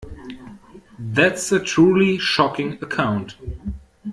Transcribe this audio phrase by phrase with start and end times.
[0.97, 3.35] That is a truly shocking account.